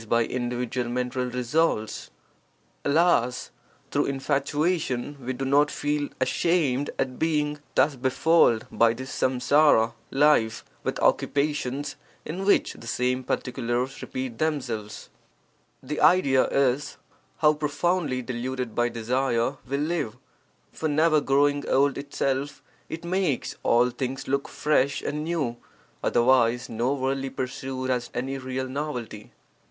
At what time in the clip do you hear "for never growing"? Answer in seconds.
20.71-21.63